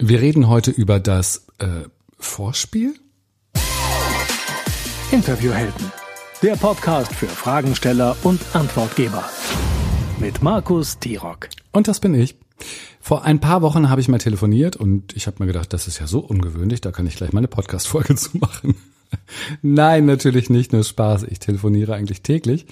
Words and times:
Wir 0.00 0.20
reden 0.20 0.48
heute 0.48 0.70
über 0.70 1.00
das 1.00 1.48
äh, 1.58 1.66
Vorspiel. 2.20 2.94
Interviewhelden. 5.10 5.92
Der 6.40 6.54
Podcast 6.54 7.12
für 7.12 7.26
Fragensteller 7.26 8.16
und 8.22 8.40
Antwortgeber. 8.52 9.28
Mit 10.20 10.40
Markus 10.40 11.00
Tirock. 11.00 11.48
Und 11.72 11.88
das 11.88 11.98
bin 11.98 12.14
ich. 12.14 12.36
Vor 13.00 13.24
ein 13.24 13.40
paar 13.40 13.60
Wochen 13.60 13.90
habe 13.90 14.00
ich 14.00 14.06
mal 14.06 14.18
telefoniert 14.18 14.76
und 14.76 15.16
ich 15.16 15.26
habe 15.26 15.38
mir 15.40 15.48
gedacht, 15.48 15.72
das 15.72 15.88
ist 15.88 15.98
ja 15.98 16.06
so 16.06 16.20
ungewöhnlich, 16.20 16.80
da 16.80 16.92
kann 16.92 17.08
ich 17.08 17.16
gleich 17.16 17.32
mal 17.32 17.40
eine 17.40 17.48
Podcast-Folge 17.48 18.14
zu 18.14 18.38
machen. 18.38 18.76
Nein, 19.62 20.06
natürlich 20.06 20.48
nicht, 20.48 20.72
nur 20.72 20.84
Spaß. 20.84 21.24
Ich 21.24 21.40
telefoniere 21.40 21.94
eigentlich 21.94 22.22
täglich. 22.22 22.66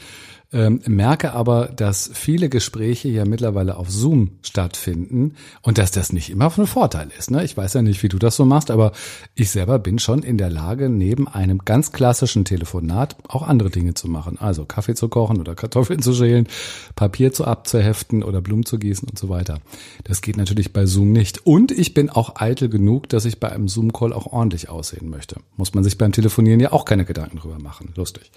Ähm, 0.53 0.81
merke 0.87 1.33
aber, 1.33 1.67
dass 1.67 2.09
viele 2.15 2.49
Gespräche 2.49 3.09
ja 3.09 3.25
mittlerweile 3.25 3.77
auf 3.77 3.91
Zoom 3.91 4.39
stattfinden 4.43 5.35
und 5.61 5.77
dass 5.77 5.91
das 5.91 6.13
nicht 6.13 6.31
immer 6.31 6.51
von 6.51 6.69
Vorteil 6.69 7.09
ist. 7.19 7.33
Ne? 7.33 7.43
Ich 7.43 7.57
weiß 7.57 7.75
ja 7.75 7.83
nicht, 7.83 8.05
wie 8.05 8.09
du 8.09 8.19
das 8.19 8.37
so 8.37 8.45
machst, 8.45 8.71
aber 8.71 8.93
ich 9.35 9.51
selber 9.51 9.81
bin 9.81 9.99
schon 9.99 10.23
in 10.23 10.39
der 10.39 10.49
Lage, 10.49 10.89
neben 10.89 11.27
einem 11.27 11.59
ganz 11.65 11.91
klassischen 11.91 12.45
Telefonat 12.45 13.17
auch 13.27 13.43
andere 13.43 13.71
Dinge 13.71 13.95
zu 13.95 14.09
machen. 14.09 14.39
Also 14.39 14.65
Kaffee 14.65 14.95
zu 14.95 15.09
kochen 15.09 15.41
oder 15.41 15.57
Kartoffeln 15.57 16.01
zu 16.01 16.15
schälen, 16.15 16.47
Papier 16.95 17.33
zu 17.33 17.45
abzuheften 17.45 18.23
oder 18.23 18.41
Blumen 18.41 18.65
zu 18.65 18.79
gießen 18.79 19.09
und 19.09 19.19
so 19.19 19.29
weiter. 19.29 19.59
Das 20.05 20.23
geht 20.23 20.37
natürlich 20.37 20.73
bei 20.73 20.87
Zoom 20.87 21.11
nicht. 21.11 21.45
Und 21.45 21.73
ich 21.73 21.93
bin 21.93 22.09
auch 22.09 22.37
eitel 22.37 22.69
genug, 22.69 23.09
dass 23.09 23.25
ich 23.25 23.41
bei 23.41 23.51
einem 23.51 23.67
Zoom-Call 23.67 24.13
auch 24.13 24.27
ordentlich 24.27 24.69
aussehen 24.69 25.11
möchte. 25.11 25.41
Muss 25.57 25.75
man 25.75 25.83
sich 25.83 25.99
beim 25.99 26.13
Telefonieren 26.13 26.61
ja 26.61 26.73
auch 26.73 26.85
keine 26.85 27.05
Gedanken 27.05 27.39
drüber 27.39 27.59
machen. 27.59 27.93
Lustig. 27.97 28.31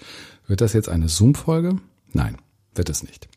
Wird 0.48 0.60
das 0.60 0.72
jetzt 0.72 0.88
eine 0.88 1.08
Zoom-Folge? 1.08 1.76
Nein, 2.12 2.36
wird 2.74 2.88
es 2.88 3.02
nicht. 3.02 3.28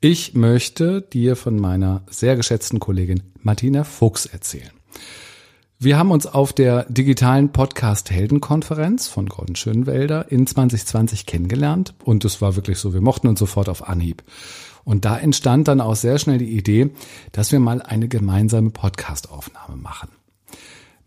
Ich 0.00 0.34
möchte 0.34 1.02
dir 1.02 1.36
von 1.36 1.58
meiner 1.58 2.02
sehr 2.08 2.36
geschätzten 2.36 2.80
Kollegin 2.80 3.22
Martina 3.42 3.84
Fuchs 3.84 4.26
erzählen. 4.26 4.70
Wir 5.78 5.98
haben 5.98 6.10
uns 6.10 6.26
auf 6.26 6.52
der 6.52 6.84
digitalen 6.90 7.52
Podcast 7.52 8.10
Heldenkonferenz 8.10 9.08
von 9.08 9.26
Gordon 9.26 9.56
Schönwelder 9.56 10.30
in 10.30 10.46
2020 10.46 11.24
kennengelernt 11.24 11.94
und 12.04 12.24
es 12.26 12.42
war 12.42 12.54
wirklich 12.54 12.78
so, 12.78 12.92
wir 12.92 13.00
mochten 13.00 13.28
uns 13.28 13.38
sofort 13.38 13.70
auf 13.70 13.88
Anhieb. 13.88 14.22
Und 14.84 15.06
da 15.06 15.18
entstand 15.18 15.68
dann 15.68 15.80
auch 15.80 15.96
sehr 15.96 16.18
schnell 16.18 16.38
die 16.38 16.56
Idee, 16.56 16.90
dass 17.32 17.52
wir 17.52 17.60
mal 17.60 17.80
eine 17.80 18.08
gemeinsame 18.08 18.70
Podcastaufnahme 18.70 19.76
machen. 19.76 20.10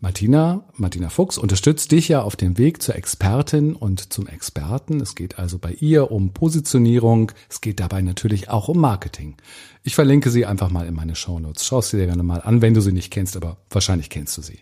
Martina, 0.04 0.62
Martina 0.76 1.08
Fuchs 1.08 1.38
unterstützt 1.38 1.90
dich 1.90 2.08
ja 2.08 2.20
auf 2.20 2.36
dem 2.36 2.58
Weg 2.58 2.82
zur 2.82 2.94
Expertin 2.94 3.74
und 3.74 4.12
zum 4.12 4.26
Experten. 4.26 5.00
Es 5.00 5.14
geht 5.14 5.38
also 5.38 5.58
bei 5.58 5.72
ihr 5.80 6.10
um 6.10 6.34
Positionierung. 6.34 7.32
Es 7.48 7.62
geht 7.62 7.80
dabei 7.80 8.02
natürlich 8.02 8.50
auch 8.50 8.68
um 8.68 8.78
Marketing. 8.78 9.36
Ich 9.82 9.94
verlinke 9.94 10.28
sie 10.28 10.44
einfach 10.44 10.68
mal 10.68 10.86
in 10.86 10.92
meine 10.92 11.16
Shownotes. 11.16 11.64
Schau 11.64 11.80
sie 11.80 11.96
dir 11.96 12.04
gerne 12.04 12.22
mal 12.22 12.42
an, 12.42 12.60
wenn 12.60 12.74
du 12.74 12.82
sie 12.82 12.92
nicht 12.92 13.10
kennst, 13.10 13.34
aber 13.34 13.56
wahrscheinlich 13.70 14.10
kennst 14.10 14.36
du 14.36 14.42
sie. 14.42 14.58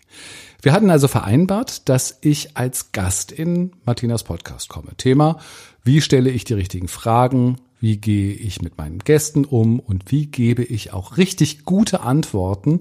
Wir 0.61 0.71
hatten 0.71 0.89
also 0.89 1.09
vereinbart, 1.09 1.89
dass 1.89 2.19
ich 2.21 2.55
als 2.55 2.93
Gast 2.93 3.33
in 3.33 3.73
Martinas 3.85 4.23
Podcast 4.23 4.69
komme. 4.69 4.95
Thema, 4.95 5.39
wie 5.83 5.99
stelle 5.99 6.29
ich 6.29 6.45
die 6.45 6.53
richtigen 6.53 6.87
Fragen? 6.87 7.57
Wie 7.81 7.97
gehe 7.97 8.33
ich 8.33 8.61
mit 8.61 8.77
meinen 8.77 8.99
Gästen 8.99 9.43
um? 9.43 9.81
Und 9.81 10.09
wie 10.09 10.27
gebe 10.27 10.63
ich 10.63 10.93
auch 10.93 11.17
richtig 11.17 11.65
gute 11.65 11.99
Antworten 11.99 12.79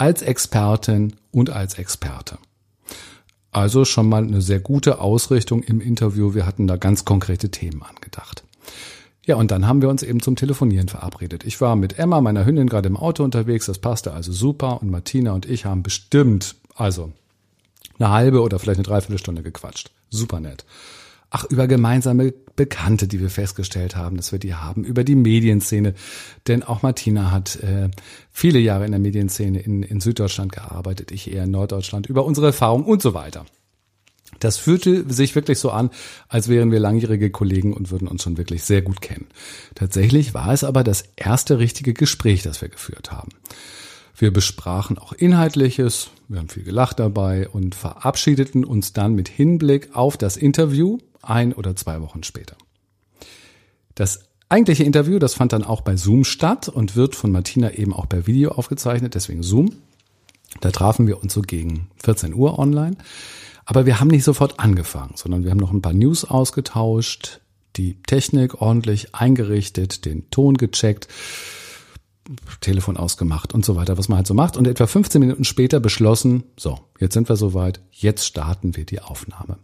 als 0.00 0.22
Expertin 0.22 1.14
und 1.30 1.50
als 1.50 1.74
Experte. 1.74 2.38
Also 3.52 3.84
schon 3.84 4.08
mal 4.08 4.22
eine 4.22 4.40
sehr 4.40 4.58
gute 4.58 4.98
Ausrichtung 4.98 5.62
im 5.62 5.82
Interview. 5.82 6.32
Wir 6.32 6.46
hatten 6.46 6.66
da 6.66 6.76
ganz 6.76 7.04
konkrete 7.04 7.50
Themen 7.50 7.82
angedacht. 7.82 8.42
Ja, 9.26 9.36
und 9.36 9.50
dann 9.50 9.66
haben 9.66 9.82
wir 9.82 9.90
uns 9.90 10.02
eben 10.02 10.22
zum 10.22 10.36
Telefonieren 10.36 10.88
verabredet. 10.88 11.44
Ich 11.44 11.60
war 11.60 11.76
mit 11.76 11.98
Emma, 11.98 12.22
meiner 12.22 12.46
Hündin, 12.46 12.70
gerade 12.70 12.88
im 12.88 12.96
Auto 12.96 13.22
unterwegs. 13.22 13.66
Das 13.66 13.78
passte 13.78 14.14
also 14.14 14.32
super. 14.32 14.80
Und 14.80 14.90
Martina 14.90 15.32
und 15.32 15.44
ich 15.44 15.66
haben 15.66 15.82
bestimmt, 15.82 16.56
also 16.74 17.12
eine 17.98 18.08
halbe 18.08 18.40
oder 18.40 18.58
vielleicht 18.58 18.78
eine 18.78 18.86
Dreiviertelstunde 18.86 19.42
gequatscht. 19.42 19.90
Super 20.08 20.40
nett. 20.40 20.64
Ach, 21.32 21.44
über 21.44 21.68
gemeinsame 21.68 22.34
Bekannte, 22.56 23.06
die 23.06 23.20
wir 23.20 23.30
festgestellt 23.30 23.94
haben, 23.94 24.16
dass 24.16 24.32
wir 24.32 24.40
die 24.40 24.54
haben, 24.54 24.82
über 24.82 25.04
die 25.04 25.14
Medienszene. 25.14 25.94
Denn 26.48 26.64
auch 26.64 26.82
Martina 26.82 27.30
hat 27.30 27.56
äh, 27.62 27.88
viele 28.32 28.58
Jahre 28.58 28.84
in 28.84 28.90
der 28.90 29.00
Medienszene 29.00 29.60
in, 29.60 29.84
in 29.84 30.00
Süddeutschland 30.00 30.50
gearbeitet, 30.50 31.12
ich 31.12 31.32
eher 31.32 31.44
in 31.44 31.52
Norddeutschland, 31.52 32.06
über 32.06 32.24
unsere 32.24 32.48
Erfahrungen 32.48 32.84
und 32.84 33.00
so 33.00 33.14
weiter. 33.14 33.46
Das 34.40 34.56
fühlte 34.56 35.04
sich 35.12 35.34
wirklich 35.34 35.58
so 35.58 35.70
an, 35.70 35.90
als 36.28 36.48
wären 36.48 36.72
wir 36.72 36.80
langjährige 36.80 37.30
Kollegen 37.30 37.74
und 37.74 37.90
würden 37.90 38.08
uns 38.08 38.22
schon 38.22 38.36
wirklich 38.36 38.64
sehr 38.64 38.82
gut 38.82 39.00
kennen. 39.00 39.26
Tatsächlich 39.74 40.34
war 40.34 40.52
es 40.52 40.64
aber 40.64 40.82
das 40.82 41.04
erste 41.16 41.58
richtige 41.58 41.94
Gespräch, 41.94 42.42
das 42.42 42.60
wir 42.60 42.68
geführt 42.68 43.12
haben. 43.12 43.30
Wir 44.16 44.32
besprachen 44.32 44.98
auch 44.98 45.12
Inhaltliches, 45.12 46.10
wir 46.28 46.40
haben 46.40 46.48
viel 46.48 46.64
gelacht 46.64 46.98
dabei 46.98 47.48
und 47.48 47.74
verabschiedeten 47.74 48.64
uns 48.64 48.92
dann 48.92 49.14
mit 49.14 49.28
Hinblick 49.28 49.94
auf 49.94 50.16
das 50.16 50.36
Interview 50.36 50.98
ein 51.22 51.52
oder 51.52 51.76
zwei 51.76 52.00
Wochen 52.00 52.22
später. 52.22 52.56
Das 53.94 54.20
eigentliche 54.48 54.84
Interview, 54.84 55.18
das 55.18 55.34
fand 55.34 55.52
dann 55.52 55.64
auch 55.64 55.80
bei 55.80 55.96
Zoom 55.96 56.24
statt 56.24 56.68
und 56.68 56.96
wird 56.96 57.14
von 57.14 57.30
Martina 57.30 57.72
eben 57.72 57.94
auch 57.94 58.08
per 58.08 58.26
Video 58.26 58.52
aufgezeichnet, 58.52 59.14
deswegen 59.14 59.42
Zoom. 59.42 59.72
Da 60.60 60.70
trafen 60.70 61.06
wir 61.06 61.22
uns 61.22 61.32
so 61.32 61.42
gegen 61.42 61.88
14 62.02 62.34
Uhr 62.34 62.58
online. 62.58 62.96
Aber 63.64 63.86
wir 63.86 64.00
haben 64.00 64.08
nicht 64.08 64.24
sofort 64.24 64.58
angefangen, 64.58 65.12
sondern 65.14 65.44
wir 65.44 65.52
haben 65.52 65.58
noch 65.58 65.70
ein 65.70 65.82
paar 65.82 65.92
News 65.92 66.24
ausgetauscht, 66.24 67.40
die 67.76 68.02
Technik 68.02 68.60
ordentlich 68.60 69.14
eingerichtet, 69.14 70.04
den 70.04 70.28
Ton 70.30 70.56
gecheckt, 70.56 71.06
Telefon 72.60 72.96
ausgemacht 72.96 73.54
und 73.54 73.64
so 73.64 73.76
weiter, 73.76 73.96
was 73.96 74.08
man 74.08 74.18
halt 74.18 74.26
so 74.26 74.34
macht. 74.34 74.56
Und 74.56 74.66
etwa 74.66 74.86
15 74.86 75.20
Minuten 75.20 75.44
später 75.44 75.78
beschlossen, 75.78 76.44
so, 76.56 76.80
jetzt 76.98 77.14
sind 77.14 77.28
wir 77.28 77.36
soweit, 77.36 77.80
jetzt 77.92 78.26
starten 78.26 78.76
wir 78.76 78.84
die 78.84 79.00
Aufnahme. 79.00 79.58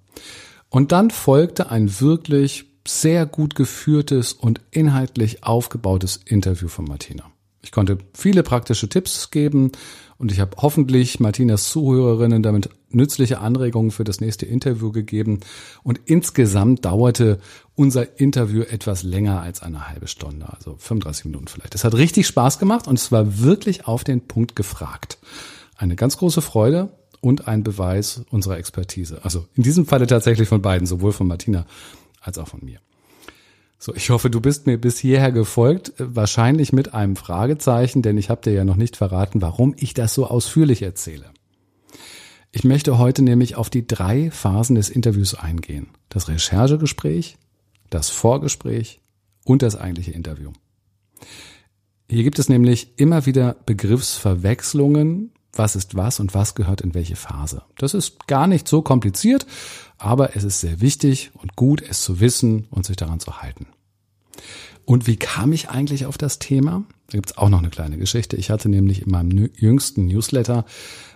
Und 0.69 0.93
dann 0.93 1.11
folgte 1.11 1.71
ein 1.71 2.01
wirklich 2.01 2.67
sehr 2.87 3.27
gut 3.27 3.55
geführtes 3.55 4.33
und 4.33 4.61
inhaltlich 4.71 5.45
aufgebautes 5.45 6.21
Interview 6.25 6.69
von 6.69 6.85
Martina. 6.85 7.25
Ich 7.63 7.73
konnte 7.73 7.99
viele 8.15 8.45
praktische 8.45 8.89
Tipps 8.89 9.31
geben 9.33 9.73
und 10.19 10.31
ich 10.31 10.39
habe 10.39 10.57
hoffentlich 10.59 11.19
Martinas 11.19 11.69
Zuhörerinnen 11.69 12.43
damit 12.43 12.71
nützliche 12.91 13.41
Anregungen 13.41 13.91
für 13.91 14.05
das 14.05 14.21
nächste 14.21 14.47
Interview 14.47 14.93
gegeben. 14.93 15.41
Und 15.83 16.01
insgesamt 16.05 16.85
dauerte 16.85 17.41
unser 17.75 18.21
Interview 18.21 18.63
etwas 18.63 19.03
länger 19.03 19.41
als 19.41 19.63
eine 19.63 19.89
halbe 19.89 20.07
Stunde, 20.07 20.47
also 20.49 20.77
35 20.79 21.27
Minuten 21.27 21.49
vielleicht. 21.49 21.75
Es 21.75 21.83
hat 21.85 21.95
richtig 21.95 22.29
Spaß 22.29 22.59
gemacht 22.59 22.87
und 22.87 22.99
es 22.99 23.11
war 23.11 23.41
wirklich 23.41 23.87
auf 23.87 24.05
den 24.05 24.21
Punkt 24.27 24.55
gefragt. 24.55 25.19
Eine 25.77 25.97
ganz 25.97 26.17
große 26.17 26.41
Freude 26.43 26.96
und 27.21 27.49
ein 27.49 27.63
Beweis 27.63 28.23
unserer 28.31 28.59
Expertise. 28.59 29.21
Also 29.25 29.47
in 29.55 29.63
diesem 29.63 29.87
Falle 29.87 30.07
tatsächlich 30.07 30.49
von 30.49 30.63
beiden, 30.63 30.87
sowohl 30.87 31.13
von 31.13 31.27
Martina 31.27 31.67
als 32.21 32.39
auch 32.39 32.49
von 32.49 32.65
mir. 32.65 32.81
So, 33.79 33.95
ich 33.95 34.11
hoffe, 34.11 34.31
du 34.31 34.41
bist 34.41 34.67
mir 34.67 34.81
bis 34.81 34.99
hierher 34.99 35.33
gefolgt, 35.33 35.93
wahrscheinlich 35.99 36.73
mit 36.73 36.95
einem 36.95 37.15
Fragezeichen, 37.15 38.03
denn 38.03 38.17
ich 38.17 38.31
habe 38.31 38.41
dir 38.41 38.53
ja 38.53 38.65
noch 38.65 38.77
nicht 38.77 38.97
verraten, 38.97 39.43
warum 39.43 39.75
ich 39.79 39.93
das 39.93 40.15
so 40.15 40.27
ausführlich 40.27 40.83
erzähle. 40.83 41.27
Ich 42.53 42.65
möchte 42.65 42.97
heute 42.99 43.23
nämlich 43.23 43.57
auf 43.57 43.69
die 43.69 43.87
drei 43.87 44.31
Phasen 44.31 44.77
des 44.77 44.89
Interviews 44.89 45.35
eingehen. 45.35 45.89
Das 46.09 46.29
Recherchegespräch, 46.29 47.37
das 47.91 48.09
Vorgespräch 48.09 49.01
und 49.45 49.61
das 49.61 49.77
eigentliche 49.77 50.13
Interview. 50.13 50.53
Hier 52.09 52.23
gibt 52.23 52.39
es 52.39 52.49
nämlich 52.49 52.99
immer 52.99 53.27
wieder 53.27 53.57
Begriffsverwechslungen 53.67 55.33
was 55.59 55.77
ist 55.77 55.97
was 55.97 56.21
und 56.21 56.35
was 56.35 56.55
gehört 56.55 56.81
in 56.81 56.95
welche 56.95 57.17
Phase. 57.17 57.63
Das 57.79 57.95
ist 57.95 58.27
gar 58.27 58.47
nicht 58.47 58.69
so 58.69 58.83
kompliziert, 58.83 59.47
aber 59.99 60.37
es 60.37 60.45
ist 60.45 60.61
sehr 60.61 60.81
wichtig 60.81 61.31
und 61.35 61.57
gut, 61.57 61.83
es 61.83 62.03
zu 62.03 62.21
wissen 62.21 62.67
und 62.71 62.87
sich 62.87 62.97
daran 62.97 63.21
zu 63.21 63.41
halten. 63.41 63.67
Und 64.85 65.07
wie 65.07 65.17
kam 65.17 65.53
ich 65.53 65.69
eigentlich 65.69 66.07
auf 66.07 66.17
das 66.17 66.39
Thema? 66.39 66.85
Da 67.09 67.19
gibt's 67.19 67.37
auch 67.37 67.49
noch 67.49 67.59
eine 67.59 67.71
kleine 67.71 67.99
Geschichte. 67.99 68.37
Ich 68.37 68.51
hatte 68.51 68.69
nämlich 68.69 69.03
in 69.03 69.11
meinem 69.11 69.51
jüngsten 69.57 70.07
Newsletter 70.07 70.65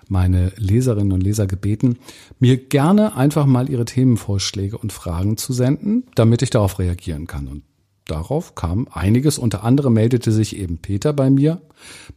meine 0.09 0.53
Leserinnen 0.57 1.13
und 1.13 1.23
Leser 1.23 1.47
gebeten, 1.47 1.99
mir 2.41 2.57
gerne 2.57 3.17
einfach 3.17 3.47
mal 3.47 3.71
ihre 3.71 3.85
Themenvorschläge 3.85 4.77
und 4.77 4.93
Fragen 4.93 5.37
zu 5.37 5.53
senden, 5.53 6.05
damit 6.17 6.43
ich 6.43 6.51
darauf 6.51 6.81
reagieren 6.81 7.29
kann. 7.29 7.47
Und 7.47 7.63
darauf 8.07 8.57
kam 8.57 8.89
einiges. 8.91 9.39
Unter 9.39 9.63
anderem 9.63 9.93
meldete 9.93 10.33
sich 10.33 10.57
eben 10.57 10.79
Peter 10.79 11.13
bei 11.13 11.31
mir 11.31 11.63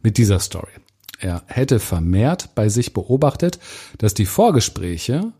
mit 0.02 0.18
dieser 0.18 0.40
Story. 0.40 0.72
Er 1.24 1.42
hätte 1.46 1.80
vermehrt 1.80 2.54
bei 2.54 2.68
sich 2.68 2.92
beobachtet, 2.92 3.58
dass 3.96 4.12
die 4.12 4.26
Vorgespräche, 4.26 5.32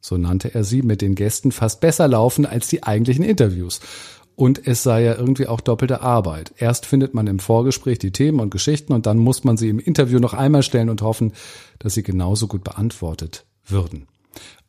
so 0.00 0.16
nannte 0.16 0.54
er 0.54 0.62
sie, 0.62 0.82
mit 0.82 1.02
den 1.02 1.16
Gästen 1.16 1.50
fast 1.50 1.80
besser 1.80 2.06
laufen 2.06 2.46
als 2.46 2.68
die 2.68 2.84
eigentlichen 2.84 3.24
Interviews. 3.24 3.80
Und 4.36 4.64
es 4.68 4.84
sei 4.84 5.02
ja 5.02 5.16
irgendwie 5.16 5.48
auch 5.48 5.60
doppelte 5.60 6.00
Arbeit. 6.00 6.54
Erst 6.58 6.86
findet 6.86 7.12
man 7.12 7.26
im 7.26 7.40
Vorgespräch 7.40 7.98
die 7.98 8.12
Themen 8.12 8.38
und 8.38 8.50
Geschichten 8.50 8.92
und 8.92 9.06
dann 9.06 9.18
muss 9.18 9.42
man 9.42 9.56
sie 9.56 9.68
im 9.68 9.80
Interview 9.80 10.20
noch 10.20 10.32
einmal 10.32 10.62
stellen 10.62 10.90
und 10.90 11.02
hoffen, 11.02 11.32
dass 11.80 11.94
sie 11.94 12.04
genauso 12.04 12.46
gut 12.46 12.62
beantwortet 12.62 13.44
würden. 13.66 14.06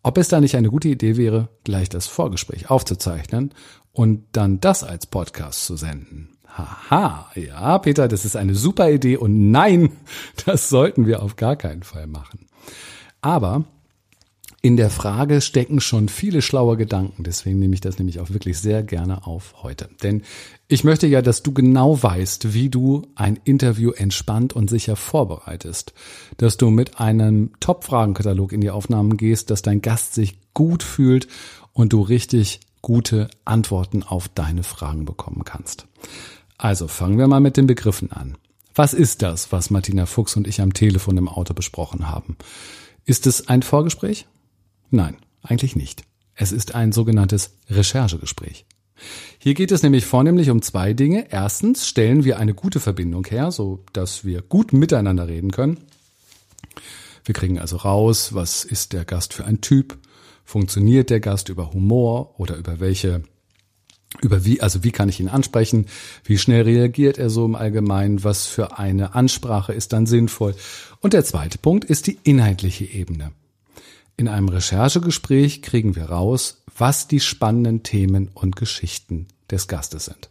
Ob 0.01 0.17
es 0.17 0.27
da 0.27 0.41
nicht 0.41 0.55
eine 0.55 0.71
gute 0.71 0.87
Idee 0.87 1.17
wäre, 1.17 1.49
gleich 1.63 1.89
das 1.89 2.07
Vorgespräch 2.07 2.71
aufzuzeichnen 2.71 3.53
und 3.91 4.23
dann 4.31 4.59
das 4.59 4.83
als 4.83 5.05
Podcast 5.05 5.67
zu 5.67 5.75
senden? 5.75 6.32
Haha, 6.57 7.31
ja, 7.35 7.79
Peter, 7.79 8.07
das 8.07 8.25
ist 8.25 8.35
eine 8.35 8.55
super 8.55 8.91
Idee 8.91 9.17
und 9.17 9.51
nein, 9.51 9.91
das 10.45 10.69
sollten 10.69 11.07
wir 11.07 11.23
auf 11.23 11.35
gar 11.35 11.55
keinen 11.55 11.83
Fall 11.83 12.07
machen. 12.07 12.47
Aber 13.21 13.65
in 14.65 14.77
der 14.77 14.89
Frage 14.89 15.41
stecken 15.41 15.81
schon 15.81 16.07
viele 16.07 16.41
schlaue 16.41 16.77
Gedanken. 16.77 17.23
Deswegen 17.23 17.59
nehme 17.59 17.73
ich 17.73 17.81
das 17.81 17.97
nämlich 17.97 18.21
auch 18.21 18.29
wirklich 18.29 18.59
sehr 18.59 18.81
gerne 18.81 19.27
auf 19.27 19.55
heute. 19.61 19.89
Denn 20.03 20.21
ich 20.69 20.85
möchte 20.85 21.05
ja, 21.05 21.21
dass 21.21 21.43
du 21.43 21.51
genau 21.51 22.01
weißt, 22.01 22.53
wie 22.53 22.69
du 22.69 23.01
ein 23.15 23.37
Interview 23.43 23.91
entspannt 23.91 24.53
und 24.53 24.69
sicher 24.69 24.95
vorbereitest. 24.95 25.93
Dass 26.37 26.55
du 26.55 26.69
mit 26.69 27.01
einem 27.01 27.51
Top-Fragenkatalog 27.59 28.53
in 28.53 28.61
die 28.61 28.71
Aufnahmen 28.71 29.17
gehst, 29.17 29.49
dass 29.49 29.63
dein 29.63 29.81
Gast 29.81 30.13
sich 30.13 30.37
gut 30.53 30.81
fühlt 30.81 31.27
und 31.73 31.91
du 31.91 31.99
richtig 31.99 32.61
gute 32.81 33.29
Antworten 33.43 34.01
auf 34.01 34.29
deine 34.29 34.63
Fragen 34.63 35.03
bekommen 35.03 35.43
kannst. 35.43 35.87
Also 36.63 36.87
fangen 36.87 37.17
wir 37.17 37.27
mal 37.27 37.41
mit 37.41 37.57
den 37.57 37.67
Begriffen 37.67 38.13
an. 38.13 38.37
Was 38.73 38.93
ist 38.93 39.21
das, 39.21 39.51
was 39.51 39.69
Martina 39.69 40.05
Fuchs 40.05 40.37
und 40.37 40.47
ich 40.47 40.61
am 40.61 40.73
Telefon 40.73 41.17
im 41.17 41.27
Auto 41.27 41.53
besprochen 41.53 42.07
haben? 42.07 42.37
Ist 43.03 43.27
es 43.27 43.49
ein 43.49 43.63
Vorgespräch? 43.63 44.27
Nein, 44.89 45.17
eigentlich 45.41 45.75
nicht. 45.75 46.05
Es 46.35 46.53
ist 46.53 46.73
ein 46.73 46.93
sogenanntes 46.93 47.57
Recherchegespräch. 47.69 48.65
Hier 49.39 49.55
geht 49.55 49.73
es 49.73 49.83
nämlich 49.83 50.05
vornehmlich 50.05 50.49
um 50.51 50.61
zwei 50.61 50.93
Dinge. 50.93 51.27
Erstens 51.29 51.85
stellen 51.85 52.23
wir 52.23 52.39
eine 52.39 52.53
gute 52.53 52.79
Verbindung 52.79 53.25
her, 53.25 53.51
so 53.51 53.83
dass 53.91 54.23
wir 54.23 54.41
gut 54.41 54.71
miteinander 54.71 55.27
reden 55.27 55.51
können. 55.51 55.81
Wir 57.25 57.35
kriegen 57.35 57.59
also 57.59 57.75
raus, 57.75 58.35
was 58.35 58.63
ist 58.63 58.93
der 58.93 59.03
Gast 59.03 59.33
für 59.33 59.43
ein 59.43 59.59
Typ? 59.59 59.97
Funktioniert 60.45 61.09
der 61.09 61.19
Gast 61.19 61.49
über 61.49 61.73
Humor 61.73 62.39
oder 62.39 62.55
über 62.55 62.79
welche 62.79 63.23
über 64.21 64.45
wie, 64.45 64.61
also 64.61 64.83
wie 64.83 64.91
kann 64.91 65.09
ich 65.09 65.19
ihn 65.19 65.29
ansprechen? 65.29 65.87
Wie 66.23 66.37
schnell 66.37 66.63
reagiert 66.63 67.17
er 67.17 67.29
so 67.29 67.45
im 67.45 67.55
Allgemeinen? 67.55 68.23
Was 68.23 68.45
für 68.45 68.77
eine 68.77 69.15
Ansprache 69.15 69.73
ist 69.73 69.93
dann 69.93 70.05
sinnvoll? 70.05 70.55
Und 71.01 71.13
der 71.13 71.25
zweite 71.25 71.57
Punkt 71.57 71.85
ist 71.85 72.07
die 72.07 72.19
inhaltliche 72.23 72.85
Ebene. 72.85 73.31
In 74.15 74.27
einem 74.27 74.49
Recherchegespräch 74.49 75.61
kriegen 75.61 75.95
wir 75.95 76.05
raus, 76.05 76.63
was 76.77 77.07
die 77.07 77.19
spannenden 77.19 77.83
Themen 77.83 78.29
und 78.33 78.55
Geschichten 78.55 79.27
des 79.49 79.67
Gastes 79.67 80.05
sind. 80.05 80.29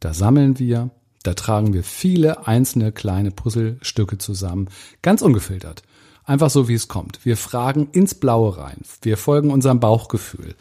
Da 0.00 0.12
sammeln 0.12 0.58
wir, 0.58 0.90
da 1.22 1.34
tragen 1.34 1.72
wir 1.72 1.82
viele 1.82 2.46
einzelne 2.46 2.92
kleine 2.92 3.30
Puzzlestücke 3.30 4.18
zusammen, 4.18 4.68
ganz 5.00 5.22
ungefiltert. 5.22 5.82
Einfach 6.24 6.50
so, 6.50 6.68
wie 6.68 6.74
es 6.74 6.88
kommt. 6.88 7.24
Wir 7.24 7.36
fragen 7.36 7.88
ins 7.92 8.14
Blaue 8.14 8.56
rein. 8.56 8.78
Wir 9.02 9.16
folgen 9.16 9.50
unserem 9.50 9.80
Bauchgefühl. 9.80 10.54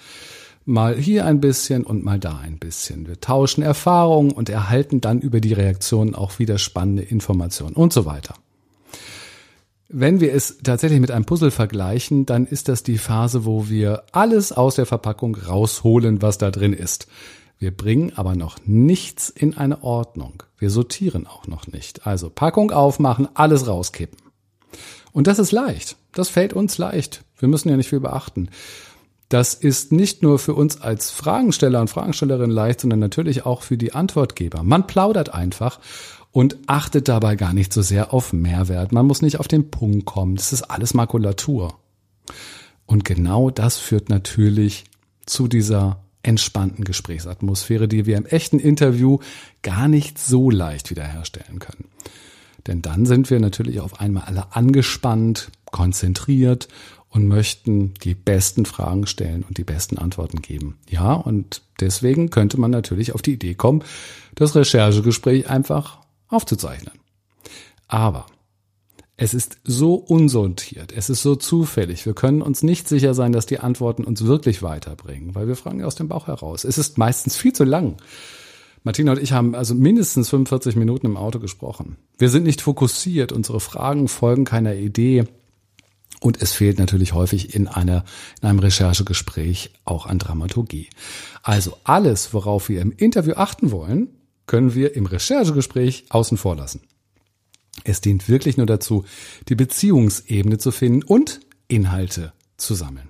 Mal 0.65 0.95
hier 0.95 1.25
ein 1.25 1.41
bisschen 1.41 1.83
und 1.83 2.05
mal 2.05 2.19
da 2.19 2.37
ein 2.37 2.57
bisschen. 2.57 3.05
Wir 3.07 3.19
tauschen 3.19 3.63
Erfahrungen 3.63 4.31
und 4.31 4.49
erhalten 4.49 5.01
dann 5.01 5.19
über 5.19 5.41
die 5.41 5.53
Reaktionen 5.53 6.15
auch 6.15 6.39
wieder 6.39 6.57
spannende 6.57 7.03
Informationen 7.03 7.75
und 7.75 7.91
so 7.91 8.05
weiter. 8.05 8.35
Wenn 9.89 10.21
wir 10.21 10.33
es 10.33 10.59
tatsächlich 10.63 11.01
mit 11.01 11.11
einem 11.11 11.25
Puzzle 11.25 11.51
vergleichen, 11.51 12.25
dann 12.25 12.45
ist 12.47 12.69
das 12.69 12.81
die 12.81 12.97
Phase, 12.97 13.45
wo 13.45 13.69
wir 13.69 14.03
alles 14.11 14.51
aus 14.51 14.75
der 14.75 14.85
Verpackung 14.85 15.35
rausholen, 15.35 16.21
was 16.21 16.37
da 16.37 16.49
drin 16.49 16.73
ist. 16.73 17.07
Wir 17.59 17.75
bringen 17.75 18.13
aber 18.15 18.35
noch 18.35 18.57
nichts 18.65 19.29
in 19.29 19.55
eine 19.55 19.83
Ordnung. 19.83 20.43
Wir 20.57 20.69
sortieren 20.69 21.27
auch 21.27 21.45
noch 21.45 21.67
nicht. 21.67 22.07
Also 22.07 22.29
Packung 22.29 22.71
aufmachen, 22.71 23.27
alles 23.35 23.67
rauskippen. 23.67 24.17
Und 25.11 25.27
das 25.27 25.39
ist 25.39 25.51
leicht. 25.51 25.97
Das 26.13 26.29
fällt 26.29 26.53
uns 26.53 26.77
leicht. 26.77 27.23
Wir 27.37 27.47
müssen 27.47 27.69
ja 27.69 27.77
nicht 27.77 27.89
viel 27.89 27.99
beachten. 27.99 28.49
Das 29.33 29.55
ist 29.55 29.91
nicht 29.91 30.21
nur 30.21 30.37
für 30.37 30.53
uns 30.53 30.79
als 30.79 31.09
Fragensteller 31.09 31.81
und 31.81 31.89
Fragenstellerin 31.89 32.51
leicht, 32.51 32.81
sondern 32.81 32.99
natürlich 32.99 33.47
auch 33.47 33.63
für 33.63 33.77
die 33.77 33.93
Antwortgeber. 33.93 34.61
Man 34.61 34.85
plaudert 34.85 35.33
einfach 35.33 35.79
und 36.31 36.57
achtet 36.67 37.07
dabei 37.07 37.35
gar 37.35 37.51
nicht 37.51 37.73
so 37.73 37.81
sehr 37.81 38.13
auf 38.13 38.31
Mehrwert. 38.31 38.91
Man 38.91 39.07
muss 39.07 39.23
nicht 39.23 39.39
auf 39.39 39.47
den 39.47 39.71
Punkt 39.71 40.05
kommen. 40.05 40.35
Das 40.35 40.53
ist 40.53 40.69
alles 40.69 40.93
Makulatur. 40.93 41.79
Und 42.85 43.05
genau 43.05 43.49
das 43.49 43.79
führt 43.79 44.07
natürlich 44.07 44.83
zu 45.25 45.47
dieser 45.47 46.03
entspannten 46.21 46.83
Gesprächsatmosphäre, 46.83 47.87
die 47.87 48.05
wir 48.05 48.17
im 48.17 48.27
echten 48.27 48.59
Interview 48.59 49.17
gar 49.63 49.87
nicht 49.87 50.19
so 50.19 50.51
leicht 50.51 50.91
wiederherstellen 50.91 51.57
können. 51.57 51.85
Denn 52.67 52.83
dann 52.83 53.07
sind 53.07 53.31
wir 53.31 53.39
natürlich 53.39 53.79
auf 53.79 53.99
einmal 53.99 54.25
alle 54.25 54.55
angespannt, 54.55 55.49
konzentriert 55.71 56.67
und 57.13 57.27
möchten 57.27 57.93
die 58.03 58.15
besten 58.15 58.65
Fragen 58.65 59.05
stellen 59.05 59.45
und 59.47 59.57
die 59.57 59.63
besten 59.63 59.97
Antworten 59.97 60.41
geben. 60.41 60.79
Ja, 60.89 61.13
und 61.13 61.61
deswegen 61.79 62.31
könnte 62.31 62.59
man 62.59 62.71
natürlich 62.71 63.13
auf 63.13 63.21
die 63.21 63.33
Idee 63.33 63.53
kommen, 63.53 63.83
das 64.35 64.55
Recherchegespräch 64.55 65.47
einfach 65.47 65.99
aufzuzeichnen. 66.27 66.95
Aber 67.87 68.25
es 69.15 69.35
ist 69.35 69.59
so 69.63 69.93
unsortiert, 69.93 70.91
es 70.91 71.11
ist 71.11 71.21
so 71.21 71.35
zufällig. 71.35 72.07
Wir 72.07 72.15
können 72.15 72.41
uns 72.41 72.63
nicht 72.63 72.87
sicher 72.89 73.13
sein, 73.13 73.31
dass 73.31 73.45
die 73.45 73.59
Antworten 73.59 74.05
uns 74.05 74.25
wirklich 74.25 74.63
weiterbringen, 74.63 75.35
weil 75.35 75.47
wir 75.47 75.55
fragen 75.55 75.83
aus 75.83 75.93
dem 75.93 76.07
Bauch 76.07 76.25
heraus. 76.25 76.63
Es 76.63 76.79
ist 76.79 76.97
meistens 76.97 77.35
viel 77.35 77.53
zu 77.53 77.63
lang. 77.63 77.97
Martina 78.81 79.11
und 79.11 79.21
ich 79.21 79.31
haben 79.31 79.53
also 79.53 79.75
mindestens 79.75 80.29
45 80.29 80.75
Minuten 80.75 81.05
im 81.05 81.15
Auto 81.15 81.39
gesprochen. 81.39 81.97
Wir 82.17 82.29
sind 82.29 82.43
nicht 82.43 82.61
fokussiert, 82.61 83.31
unsere 83.31 83.59
Fragen 83.59 84.07
folgen 84.07 84.45
keiner 84.45 84.73
Idee. 84.75 85.25
Und 86.23 86.41
es 86.41 86.53
fehlt 86.53 86.79
natürlich 86.79 87.11
häufig 87.11 87.53
in, 87.53 87.67
einer, 87.67 88.05
in 88.41 88.47
einem 88.47 88.59
Recherchegespräch 88.59 89.71
auch 89.83 90.05
an 90.05 90.19
Dramaturgie. 90.19 90.87
Also 91.41 91.75
alles, 91.83 92.33
worauf 92.33 92.69
wir 92.69 92.79
im 92.79 92.93
Interview 92.93 93.33
achten 93.33 93.71
wollen, 93.71 94.07
können 94.47 94.73
wir 94.73 94.95
im 94.95 95.05
Recherchegespräch 95.05 96.05
außen 96.11 96.37
vor 96.37 96.55
lassen. 96.55 96.79
Es 97.83 97.99
dient 97.99 98.29
wirklich 98.29 98.55
nur 98.55 98.65
dazu, 98.65 99.03
die 99.49 99.55
Beziehungsebene 99.55 100.59
zu 100.59 100.71
finden 100.71 101.03
und 101.03 101.41
Inhalte 101.67 102.31
zu 102.55 102.73
sammeln. 102.73 103.09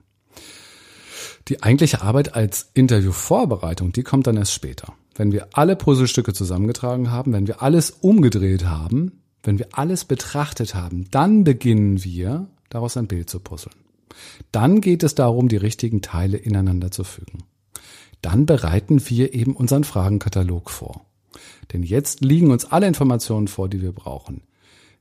Die 1.50 1.62
eigentliche 1.62 2.02
Arbeit 2.02 2.34
als 2.34 2.72
Interviewvorbereitung, 2.74 3.92
die 3.92 4.02
kommt 4.02 4.26
dann 4.26 4.38
erst 4.38 4.54
später. 4.54 4.92
Wenn 5.14 5.32
wir 5.32 5.50
alle 5.54 5.76
Puzzlestücke 5.76 6.34
zusammengetragen 6.34 7.12
haben, 7.12 7.32
wenn 7.32 7.46
wir 7.46 7.62
alles 7.62 7.92
umgedreht 7.92 8.66
haben, 8.66 9.22
wenn 9.44 9.60
wir 9.60 9.68
alles 9.74 10.04
betrachtet 10.04 10.74
haben, 10.74 11.06
dann 11.12 11.44
beginnen 11.44 12.04
wir, 12.04 12.48
daraus 12.74 12.98
ein 12.98 13.08
Bild 13.08 13.30
zu 13.30 13.40
puzzeln. 13.40 13.76
Dann 14.52 14.82
geht 14.82 15.04
es 15.04 15.16
darum, 15.16 15.48
die 15.48 15.58
richtigen 15.58 16.02
Teile 16.02 16.38
ineinander 16.38 16.92
zu 16.92 17.04
fügen. 17.04 17.44
Dann 18.22 18.46
bereiten 18.46 19.10
wir 19.10 19.34
eben 19.34 19.56
unseren 19.56 19.84
Fragenkatalog 19.84 20.70
vor. 20.70 21.06
Denn 21.72 21.84
jetzt 21.84 22.22
liegen 22.22 22.52
uns 22.52 22.66
alle 22.66 22.88
Informationen 22.88 23.48
vor, 23.48 23.70
die 23.70 23.82
wir 23.82 23.92
brauchen. 23.92 24.42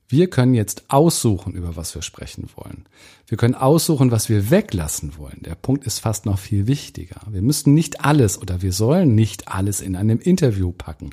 Wir 0.07 0.29
können 0.29 0.53
jetzt 0.53 0.83
aussuchen, 0.89 1.53
über 1.53 1.75
was 1.75 1.95
wir 1.95 2.01
sprechen 2.01 2.49
wollen. 2.55 2.85
Wir 3.25 3.37
können 3.37 3.55
aussuchen, 3.55 4.11
was 4.11 4.29
wir 4.29 4.51
weglassen 4.51 5.17
wollen. 5.17 5.41
Der 5.41 5.55
Punkt 5.55 5.85
ist 5.85 5.99
fast 5.99 6.25
noch 6.25 6.37
viel 6.37 6.67
wichtiger. 6.67 7.21
Wir 7.29 7.41
müssen 7.41 7.73
nicht 7.73 8.03
alles 8.03 8.39
oder 8.39 8.61
wir 8.61 8.73
sollen 8.73 9.15
nicht 9.15 9.47
alles 9.47 9.81
in 9.81 9.95
einem 9.95 10.19
Interview 10.19 10.71
packen. 10.71 11.11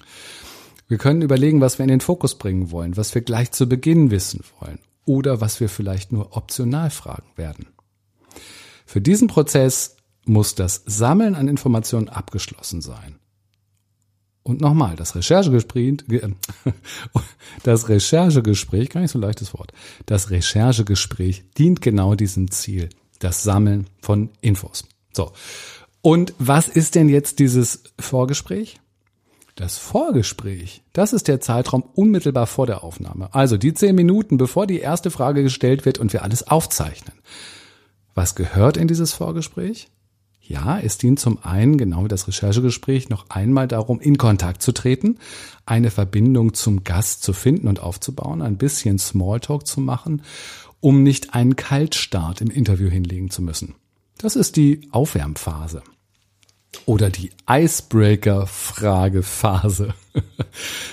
Wir 0.88 0.98
können 0.98 1.22
überlegen, 1.22 1.60
was 1.60 1.78
wir 1.78 1.84
in 1.84 1.90
den 1.90 2.00
Fokus 2.00 2.36
bringen 2.36 2.72
wollen, 2.72 2.96
was 2.96 3.14
wir 3.14 3.22
gleich 3.22 3.52
zu 3.52 3.68
Beginn 3.68 4.10
wissen 4.10 4.42
wollen 4.58 4.80
oder 5.04 5.40
was 5.40 5.60
wir 5.60 5.68
vielleicht 5.68 6.12
nur 6.12 6.36
optional 6.36 6.90
fragen 6.90 7.30
werden. 7.36 7.66
Für 8.86 9.00
diesen 9.00 9.28
Prozess 9.28 9.96
muss 10.24 10.54
das 10.54 10.82
Sammeln 10.86 11.34
an 11.34 11.48
Informationen 11.48 12.08
abgeschlossen 12.08 12.80
sein. 12.80 13.18
Und 14.42 14.60
nochmal, 14.60 14.96
das 14.96 15.14
Recherchegespräch, 15.14 15.98
das 17.62 17.88
Recherchegespräch, 17.88 18.88
gar 18.90 19.00
nicht 19.00 19.10
so 19.10 19.18
leichtes 19.18 19.52
Wort, 19.54 19.72
das 20.06 20.30
Recherchegespräch 20.30 21.44
dient 21.58 21.82
genau 21.82 22.14
diesem 22.14 22.50
Ziel, 22.50 22.88
das 23.18 23.42
Sammeln 23.42 23.86
von 24.00 24.30
Infos. 24.40 24.84
So. 25.12 25.32
Und 26.02 26.32
was 26.38 26.68
ist 26.68 26.94
denn 26.94 27.08
jetzt 27.08 27.38
dieses 27.38 27.82
Vorgespräch? 27.98 28.80
Das 29.60 29.76
Vorgespräch, 29.76 30.82
das 30.94 31.12
ist 31.12 31.28
der 31.28 31.42
Zeitraum 31.42 31.82
unmittelbar 31.82 32.46
vor 32.46 32.66
der 32.66 32.82
Aufnahme. 32.82 33.28
Also 33.34 33.58
die 33.58 33.74
zehn 33.74 33.94
Minuten, 33.94 34.38
bevor 34.38 34.66
die 34.66 34.78
erste 34.78 35.10
Frage 35.10 35.42
gestellt 35.42 35.84
wird 35.84 35.98
und 35.98 36.14
wir 36.14 36.22
alles 36.22 36.48
aufzeichnen. 36.48 37.12
Was 38.14 38.34
gehört 38.34 38.78
in 38.78 38.88
dieses 38.88 39.12
Vorgespräch? 39.12 39.90
Ja, 40.40 40.78
es 40.78 40.96
dient 40.96 41.20
zum 41.20 41.44
einen, 41.44 41.76
genau 41.76 42.04
wie 42.04 42.08
das 42.08 42.26
Recherchegespräch, 42.26 43.10
noch 43.10 43.28
einmal 43.28 43.68
darum, 43.68 44.00
in 44.00 44.16
Kontakt 44.16 44.62
zu 44.62 44.72
treten, 44.72 45.18
eine 45.66 45.90
Verbindung 45.90 46.54
zum 46.54 46.82
Gast 46.82 47.22
zu 47.22 47.34
finden 47.34 47.68
und 47.68 47.80
aufzubauen, 47.80 48.40
ein 48.40 48.56
bisschen 48.56 48.98
Smalltalk 48.98 49.66
zu 49.66 49.82
machen, 49.82 50.22
um 50.80 51.02
nicht 51.02 51.34
einen 51.34 51.56
Kaltstart 51.56 52.40
im 52.40 52.48
Interview 52.48 52.88
hinlegen 52.88 53.28
zu 53.28 53.42
müssen. 53.42 53.74
Das 54.16 54.36
ist 54.36 54.56
die 54.56 54.88
Aufwärmphase. 54.90 55.82
Oder 56.86 57.10
die 57.10 57.32
Icebreaker-Fragephase. 57.48 59.92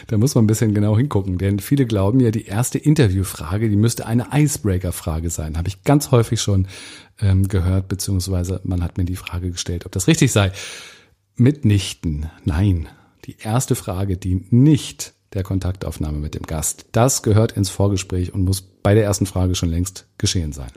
da 0.08 0.18
muss 0.18 0.34
man 0.34 0.44
ein 0.44 0.48
bisschen 0.48 0.74
genau 0.74 0.98
hingucken, 0.98 1.38
denn 1.38 1.60
viele 1.60 1.86
glauben 1.86 2.20
ja, 2.20 2.32
die 2.32 2.46
erste 2.46 2.80
Interviewfrage, 2.80 3.70
die 3.70 3.76
müsste 3.76 4.08
eine 4.08 4.30
Icebreaker-Frage 4.34 5.30
sein. 5.30 5.58
Habe 5.58 5.68
ich 5.68 5.84
ganz 5.84 6.10
häufig 6.12 6.42
schon 6.42 6.68
ähm, 7.22 7.48
gehört, 7.48 7.88
beziehungsweise 7.88 8.60
man 8.64 8.84
hat 8.84 8.98
mir 8.98 9.06
die 9.06 9.16
Frage 9.16 9.52
gestellt, 9.52 9.86
ob 9.86 9.92
das 9.92 10.08
richtig 10.08 10.32
sei. 10.32 10.52
Mitnichten, 11.36 12.30
nein. 12.44 12.90
Die 13.26 13.38
erste 13.40 13.76
Frage 13.76 14.18
dient 14.18 14.52
nicht 14.52 15.14
der 15.34 15.44
Kontaktaufnahme 15.44 16.18
mit 16.18 16.36
dem 16.36 16.44
Gast. 16.44 16.86
Das 16.92 17.22
gehört 17.22 17.52
ins 17.52 17.70
Vorgespräch 17.70 18.34
und 18.34 18.44
muss 18.44 18.62
bei 18.62 18.96
der 18.96 19.04
ersten 19.04 19.26
Frage 19.26 19.56
schon 19.56 19.70
längst 19.70 20.08
geschehen 20.18 20.54
sein. 20.54 20.72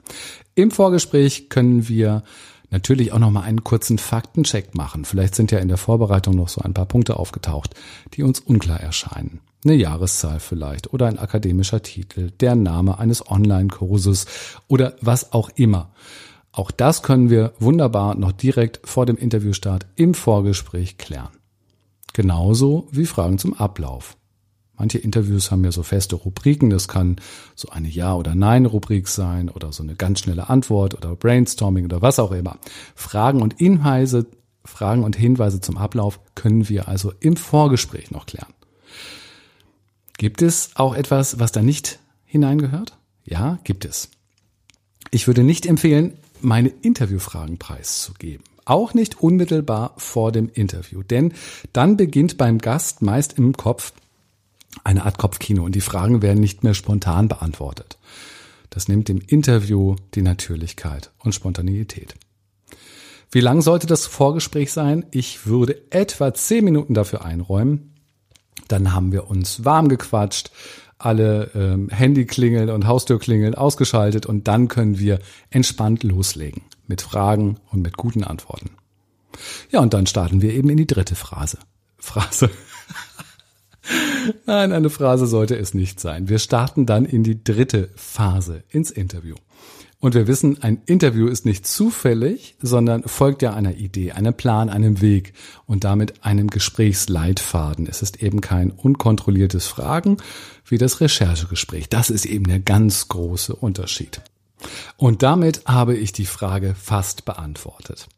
Im 0.54 0.70
Vorgespräch 0.70 1.48
können 1.48 1.88
wir 1.88 2.24
natürlich 2.70 3.12
auch 3.12 3.18
noch 3.18 3.30
mal 3.30 3.42
einen 3.42 3.64
kurzen 3.64 3.98
Faktencheck 3.98 4.74
machen. 4.74 5.04
Vielleicht 5.04 5.34
sind 5.34 5.52
ja 5.52 5.58
in 5.58 5.68
der 5.68 5.76
Vorbereitung 5.76 6.36
noch 6.36 6.48
so 6.48 6.60
ein 6.62 6.74
paar 6.74 6.86
Punkte 6.86 7.16
aufgetaucht, 7.18 7.74
die 8.14 8.22
uns 8.22 8.40
unklar 8.40 8.80
erscheinen. 8.80 9.40
Eine 9.64 9.74
Jahreszahl 9.74 10.40
vielleicht 10.40 10.92
oder 10.92 11.06
ein 11.06 11.18
akademischer 11.18 11.82
Titel, 11.82 12.30
der 12.40 12.54
Name 12.54 12.98
eines 12.98 13.28
Online-Kurses 13.30 14.26
oder 14.68 14.94
was 15.02 15.32
auch 15.32 15.50
immer. 15.54 15.90
Auch 16.52 16.70
das 16.70 17.02
können 17.02 17.30
wir 17.30 17.52
wunderbar 17.58 18.14
noch 18.14 18.32
direkt 18.32 18.80
vor 18.84 19.06
dem 19.06 19.16
Interviewstart 19.16 19.86
im 19.96 20.14
Vorgespräch 20.14 20.98
klären. 20.98 21.28
Genauso 22.12 22.88
wie 22.90 23.06
Fragen 23.06 23.38
zum 23.38 23.54
Ablauf. 23.54 24.16
Manche 24.80 24.96
Interviews 24.96 25.50
haben 25.50 25.62
ja 25.62 25.72
so 25.72 25.82
feste 25.82 26.16
Rubriken. 26.16 26.70
Das 26.70 26.88
kann 26.88 27.16
so 27.54 27.68
eine 27.68 27.86
Ja- 27.86 28.14
oder 28.14 28.34
Nein-Rubrik 28.34 29.08
sein 29.08 29.50
oder 29.50 29.74
so 29.74 29.82
eine 29.82 29.94
ganz 29.94 30.20
schnelle 30.20 30.48
Antwort 30.48 30.94
oder 30.94 31.14
Brainstorming 31.16 31.84
oder 31.84 32.00
was 32.00 32.18
auch 32.18 32.32
immer. 32.32 32.56
Fragen 32.94 33.42
und 33.42 33.58
Hinweise, 33.58 34.24
Fragen 34.64 35.04
und 35.04 35.16
Hinweise 35.16 35.60
zum 35.60 35.76
Ablauf 35.76 36.18
können 36.34 36.70
wir 36.70 36.88
also 36.88 37.12
im 37.20 37.36
Vorgespräch 37.36 38.10
noch 38.10 38.24
klären. 38.24 38.54
Gibt 40.16 40.40
es 40.40 40.70
auch 40.76 40.94
etwas, 40.94 41.38
was 41.38 41.52
da 41.52 41.60
nicht 41.60 41.98
hineingehört? 42.24 42.96
Ja, 43.26 43.58
gibt 43.64 43.84
es. 43.84 44.08
Ich 45.10 45.26
würde 45.26 45.44
nicht 45.44 45.66
empfehlen, 45.66 46.14
meine 46.40 46.70
Interviewfragen 46.70 47.58
preiszugeben. 47.58 48.44
Auch 48.64 48.94
nicht 48.94 49.20
unmittelbar 49.20 49.92
vor 49.98 50.32
dem 50.32 50.48
Interview, 50.48 51.02
denn 51.02 51.34
dann 51.74 51.98
beginnt 51.98 52.38
beim 52.38 52.56
Gast 52.56 53.02
meist 53.02 53.36
im 53.36 53.54
Kopf 53.58 53.92
eine 54.84 55.04
Art 55.04 55.18
Kopfkino 55.18 55.64
und 55.64 55.74
die 55.74 55.80
Fragen 55.80 56.22
werden 56.22 56.40
nicht 56.40 56.64
mehr 56.64 56.74
spontan 56.74 57.28
beantwortet. 57.28 57.98
Das 58.70 58.88
nimmt 58.88 59.08
dem 59.08 59.20
Interview 59.20 59.96
die 60.14 60.22
Natürlichkeit 60.22 61.10
und 61.18 61.34
Spontaneität. 61.34 62.14
Wie 63.32 63.40
lang 63.40 63.62
sollte 63.62 63.86
das 63.86 64.06
Vorgespräch 64.06 64.72
sein? 64.72 65.06
Ich 65.10 65.46
würde 65.46 65.80
etwa 65.90 66.34
zehn 66.34 66.64
Minuten 66.64 66.94
dafür 66.94 67.24
einräumen. 67.24 67.94
Dann 68.68 68.92
haben 68.92 69.12
wir 69.12 69.28
uns 69.28 69.64
warm 69.64 69.88
gequatscht, 69.88 70.50
alle 70.98 71.50
ähm, 71.54 71.88
Handyklingeln 71.90 72.70
und 72.70 72.86
Haustürklingeln 72.86 73.54
ausgeschaltet 73.54 74.26
und 74.26 74.48
dann 74.48 74.68
können 74.68 74.98
wir 74.98 75.20
entspannt 75.50 76.02
loslegen 76.02 76.62
mit 76.86 77.02
Fragen 77.02 77.58
und 77.70 77.82
mit 77.82 77.96
guten 77.96 78.22
Antworten. 78.22 78.70
Ja, 79.70 79.80
und 79.80 79.94
dann 79.94 80.06
starten 80.06 80.42
wir 80.42 80.52
eben 80.52 80.68
in 80.68 80.76
die 80.76 80.86
dritte 80.86 81.14
Phrase. 81.14 81.58
Phrase. 81.98 82.50
Nein, 84.46 84.72
eine 84.72 84.90
Phrase 84.90 85.26
sollte 85.26 85.56
es 85.56 85.74
nicht 85.74 86.00
sein. 86.00 86.28
Wir 86.28 86.38
starten 86.38 86.86
dann 86.86 87.04
in 87.04 87.22
die 87.22 87.42
dritte 87.42 87.90
Phase, 87.96 88.62
ins 88.68 88.90
Interview. 88.90 89.34
Und 90.00 90.14
wir 90.14 90.26
wissen, 90.26 90.62
ein 90.62 90.80
Interview 90.86 91.28
ist 91.28 91.44
nicht 91.44 91.66
zufällig, 91.66 92.56
sondern 92.62 93.02
folgt 93.02 93.42
ja 93.42 93.52
einer 93.52 93.74
Idee, 93.76 94.12
einem 94.12 94.32
Plan, 94.32 94.70
einem 94.70 95.02
Weg 95.02 95.34
und 95.66 95.84
damit 95.84 96.24
einem 96.24 96.48
Gesprächsleitfaden. 96.48 97.86
Es 97.86 98.00
ist 98.00 98.22
eben 98.22 98.40
kein 98.40 98.70
unkontrolliertes 98.70 99.66
Fragen 99.66 100.16
wie 100.64 100.78
das 100.78 101.02
Recherchegespräch. 101.02 101.90
Das 101.90 102.08
ist 102.08 102.24
eben 102.24 102.44
der 102.44 102.60
ganz 102.60 103.08
große 103.08 103.54
Unterschied. 103.54 104.22
Und 104.96 105.22
damit 105.22 105.66
habe 105.66 105.94
ich 105.94 106.12
die 106.12 106.26
Frage 106.26 106.74
fast 106.74 107.26
beantwortet. 107.26 108.08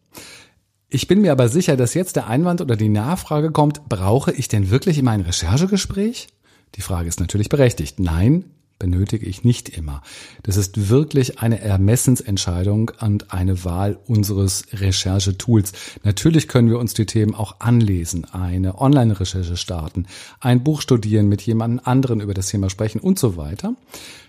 Ich 0.94 1.08
bin 1.08 1.22
mir 1.22 1.32
aber 1.32 1.48
sicher, 1.48 1.78
dass 1.78 1.94
jetzt 1.94 2.16
der 2.16 2.26
Einwand 2.26 2.60
oder 2.60 2.76
die 2.76 2.90
Nachfrage 2.90 3.50
kommt, 3.50 3.88
brauche 3.88 4.30
ich 4.30 4.48
denn 4.48 4.68
wirklich 4.68 4.98
immer 4.98 5.12
ein 5.12 5.22
Recherchegespräch? 5.22 6.28
Die 6.74 6.82
Frage 6.82 7.08
ist 7.08 7.18
natürlich 7.18 7.48
berechtigt. 7.48 7.98
Nein, 7.98 8.44
benötige 8.78 9.24
ich 9.24 9.42
nicht 9.42 9.70
immer. 9.70 10.02
Das 10.42 10.58
ist 10.58 10.90
wirklich 10.90 11.38
eine 11.38 11.62
Ermessensentscheidung 11.62 12.90
und 13.00 13.32
eine 13.32 13.64
Wahl 13.64 13.98
unseres 14.06 14.66
Recherchetools. 14.70 15.72
Natürlich 16.02 16.46
können 16.46 16.68
wir 16.68 16.78
uns 16.78 16.92
die 16.92 17.06
Themen 17.06 17.34
auch 17.34 17.60
anlesen, 17.60 18.26
eine 18.26 18.78
Online-Recherche 18.78 19.56
starten, 19.56 20.04
ein 20.40 20.62
Buch 20.62 20.82
studieren, 20.82 21.26
mit 21.26 21.40
jemand 21.40 21.86
anderen 21.86 22.20
über 22.20 22.34
das 22.34 22.48
Thema 22.48 22.68
sprechen 22.68 23.00
und 23.00 23.18
so 23.18 23.38
weiter. 23.38 23.76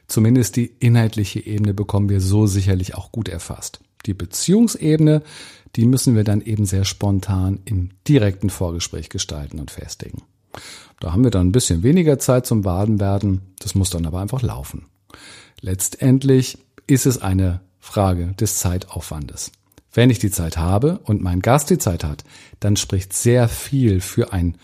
Zumindest 0.07 0.55
die 0.55 0.71
inhaltliche 0.79 1.45
Ebene 1.45 1.73
bekommen 1.73 2.07
wir 2.07 2.21
so 2.21 2.47
sicherlich 2.47 2.95
auch 2.95 3.11
gut 3.11 3.27
erfasst. 3.27 3.81
Die 4.05 4.13
Beziehungsebene, 4.13 5.23
die 5.75 5.85
müssen 5.85 6.15
wir 6.15 6.23
dann 6.23 6.41
eben 6.41 6.65
sehr 6.65 6.85
spontan 6.85 7.59
im 7.65 7.89
direkten 8.07 8.49
Vorgespräch 8.49 9.09
gestalten 9.09 9.59
und 9.59 9.71
festigen. 9.71 10.23
Da 10.99 11.11
haben 11.11 11.23
wir 11.23 11.31
dann 11.31 11.47
ein 11.47 11.51
bisschen 11.51 11.83
weniger 11.83 12.19
Zeit 12.19 12.45
zum 12.45 12.61
Baden 12.61 12.99
werden, 12.99 13.41
das 13.59 13.75
muss 13.75 13.89
dann 13.89 14.05
aber 14.05 14.21
einfach 14.21 14.41
laufen. 14.41 14.85
Letztendlich 15.61 16.57
ist 16.87 17.05
es 17.05 17.21
eine 17.21 17.61
Frage 17.79 18.33
des 18.39 18.59
Zeitaufwandes. 18.59 19.51
Wenn 19.91 20.09
ich 20.09 20.19
die 20.19 20.31
Zeit 20.31 20.57
habe 20.57 20.99
und 21.03 21.21
mein 21.21 21.41
Gast 21.41 21.69
die 21.69 21.77
Zeit 21.77 22.03
hat, 22.03 22.23
dann 22.59 22.75
spricht 22.75 23.13
sehr 23.13 23.47
viel 23.47 24.01
für 24.01 24.33
ein 24.33 24.57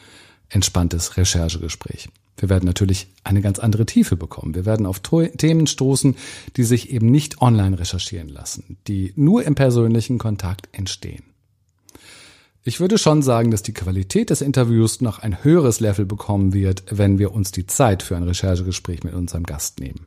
entspanntes 0.50 1.18
Recherchegespräch. 1.18 2.10
Wir 2.40 2.50
werden 2.50 2.66
natürlich 2.66 3.08
eine 3.24 3.42
ganz 3.42 3.60
andere 3.60 3.86
Tiefe 3.86 4.16
bekommen. 4.16 4.56
Wir 4.56 4.66
werden 4.66 4.86
auf 4.86 5.02
Themen 5.02 5.68
stoßen, 5.68 6.16
die 6.56 6.64
sich 6.64 6.90
eben 6.90 7.12
nicht 7.12 7.42
online 7.42 7.78
recherchieren 7.78 8.30
lassen, 8.30 8.78
die 8.88 9.14
nur 9.16 9.44
im 9.44 9.56
persönlichen 9.56 10.18
Kontakt 10.18 10.70
entstehen. 10.72 11.24
Ich 12.64 12.80
würde 12.80 12.98
schon 12.98 13.22
sagen, 13.22 13.52
dass 13.52 13.64
die 13.64 13.74
Qualität 13.74 14.30
des 14.30 14.42
Interviews 14.42 15.02
noch 15.02 15.20
ein 15.20 15.44
höheres 15.44 15.80
Level 15.80 16.06
bekommen 16.06 16.54
wird, 16.54 16.84
wenn 16.90 17.18
wir 17.20 17.34
uns 17.34 17.52
die 17.52 17.68
Zeit 17.68 18.04
für 18.04 18.16
ein 18.16 18.24
Recherchegespräch 18.24 19.04
mit 19.04 19.14
unserem 19.14 19.44
Gast 19.44 19.80
nehmen. 19.80 20.06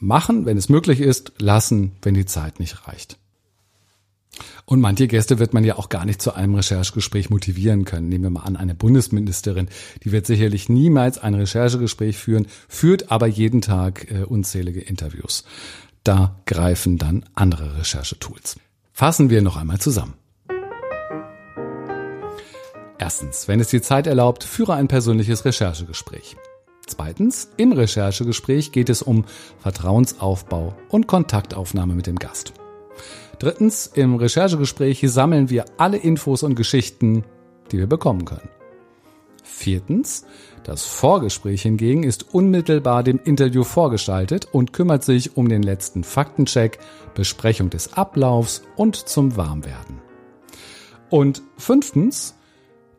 Machen, 0.00 0.44
wenn 0.44 0.58
es 0.58 0.68
möglich 0.68 1.00
ist, 1.00 1.32
lassen, 1.38 1.92
wenn 2.02 2.14
die 2.14 2.26
Zeit 2.26 2.58
nicht 2.58 2.86
reicht. 2.88 3.18
Und 4.64 4.80
manche 4.80 5.06
Gäste 5.08 5.38
wird 5.38 5.54
man 5.54 5.64
ja 5.64 5.76
auch 5.76 5.88
gar 5.88 6.04
nicht 6.04 6.22
zu 6.22 6.34
einem 6.34 6.54
Recherchegespräch 6.54 7.30
motivieren 7.30 7.84
können. 7.84 8.08
Nehmen 8.08 8.24
wir 8.24 8.30
mal 8.30 8.42
an, 8.42 8.56
eine 8.56 8.74
Bundesministerin, 8.74 9.68
die 10.02 10.12
wird 10.12 10.26
sicherlich 10.26 10.68
niemals 10.68 11.18
ein 11.18 11.34
Recherchegespräch 11.34 12.16
führen, 12.16 12.46
führt 12.68 13.10
aber 13.10 13.26
jeden 13.26 13.60
Tag 13.60 14.10
äh, 14.10 14.24
unzählige 14.24 14.80
Interviews. 14.80 15.44
Da 16.02 16.40
greifen 16.46 16.98
dann 16.98 17.24
andere 17.34 17.78
Recherchetools. 17.78 18.56
Fassen 18.92 19.30
wir 19.30 19.42
noch 19.42 19.56
einmal 19.56 19.78
zusammen. 19.80 20.14
Erstens, 22.98 23.48
wenn 23.48 23.60
es 23.60 23.68
die 23.68 23.82
Zeit 23.82 24.06
erlaubt, 24.06 24.44
führe 24.44 24.74
ein 24.74 24.88
persönliches 24.88 25.44
Recherchegespräch. 25.44 26.36
Zweitens, 26.86 27.48
im 27.56 27.72
Recherchegespräch 27.72 28.72
geht 28.72 28.88
es 28.88 29.02
um 29.02 29.24
Vertrauensaufbau 29.58 30.76
und 30.90 31.06
Kontaktaufnahme 31.06 31.94
mit 31.94 32.06
dem 32.06 32.16
Gast. 32.16 32.52
Drittens, 33.38 33.86
im 33.86 34.16
Recherchegespräch 34.16 35.04
sammeln 35.06 35.50
wir 35.50 35.64
alle 35.76 35.96
Infos 35.96 36.42
und 36.42 36.54
Geschichten, 36.54 37.24
die 37.70 37.78
wir 37.78 37.86
bekommen 37.86 38.24
können. 38.24 38.48
Viertens, 39.42 40.24
das 40.64 40.84
Vorgespräch 40.84 41.62
hingegen 41.62 42.02
ist 42.02 42.34
unmittelbar 42.34 43.02
dem 43.02 43.20
Interview 43.22 43.62
vorgestaltet 43.62 44.48
und 44.50 44.72
kümmert 44.72 45.04
sich 45.04 45.36
um 45.36 45.48
den 45.48 45.62
letzten 45.62 46.02
Faktencheck, 46.02 46.78
Besprechung 47.14 47.70
des 47.70 47.92
Ablaufs 47.92 48.62
und 48.76 48.96
zum 48.96 49.36
Warmwerden. 49.36 50.00
Und 51.10 51.42
fünftens, 51.58 52.34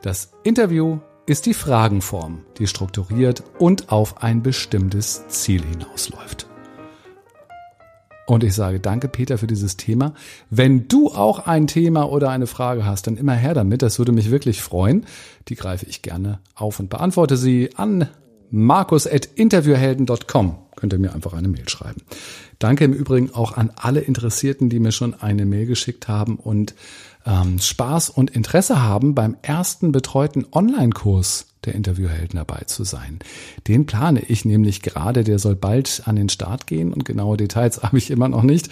das 0.02 0.32
Interview 0.44 1.00
ist 1.26 1.48
die 1.48 1.56
Fragenform, 1.56 2.46
die 2.60 2.68
strukturiert 2.68 3.44
und 3.58 3.92
auf 3.92 4.22
ein 4.22 4.44
bestimmtes 4.44 5.28
Ziel 5.28 5.64
hinausläuft. 5.64 6.48
Und 8.26 8.44
ich 8.44 8.56
sage 8.56 8.80
danke, 8.80 9.08
Peter, 9.08 9.38
für 9.38 9.46
dieses 9.48 9.78
Thema. 9.78 10.16
Wenn 10.50 10.88
du 10.88 11.10
auch 11.10 11.46
ein 11.46 11.68
Thema 11.68 12.10
oder 12.10 12.32
eine 12.32 12.48
Frage 12.48 12.84
hast, 12.86 13.06
dann 13.08 13.18
immer 13.18 13.34
her 13.34 13.54
damit. 13.54 13.84
Das 13.84 14.00
würde 14.00 14.12
mich 14.12 14.32
wirklich 14.32 14.64
freuen. 14.64 15.06
Die 15.48 15.56
greife 15.56 15.86
ich 15.86 16.02
gerne 16.02 16.40
auf 16.56 16.80
und 16.80 16.90
beantworte 16.90 17.38
sie 17.38 17.70
an 17.76 18.10
markus.interviewhelden.com. 18.50 20.56
Könnt 20.76 20.94
ihr 20.94 21.00
mir 21.00 21.14
einfach 21.14 21.34
eine 21.34 21.48
Mail 21.48 21.70
schreiben. 21.70 22.02
Danke 22.60 22.84
im 22.86 22.94
Übrigen 22.94 23.34
auch 23.34 23.58
an 23.58 23.72
alle 23.76 24.02
Interessierten, 24.02 24.70
die 24.70 24.80
mir 24.80 24.92
schon 24.92 25.14
eine 25.14 25.46
Mail 25.46 25.68
geschickt 25.68 26.08
haben 26.08 26.38
und 26.38 26.74
ähm, 27.26 27.60
Spaß 27.60 28.10
und 28.10 28.32
Interesse 28.32 28.82
haben, 28.82 29.14
beim 29.16 29.36
ersten 29.42 29.92
betreuten 29.92 30.46
Online-Kurs 30.52 31.48
der 31.66 31.76
Interviewhelden 31.76 32.38
dabei 32.38 32.62
zu 32.66 32.84
sein. 32.84 33.20
Den 33.68 33.86
plane 33.86 34.22
ich 34.22 34.46
nämlich 34.46 34.82
gerade, 34.82 35.24
der 35.24 35.40
soll 35.40 35.56
bald 35.56 36.04
an 36.06 36.16
den 36.16 36.30
Start 36.30 36.68
gehen 36.68 36.94
und 36.94 37.06
genaue 37.06 37.38
Details 37.38 37.84
habe 37.84 37.98
ich 37.98 38.12
immer 38.12 38.30
noch 38.30 38.44
nicht. 38.44 38.70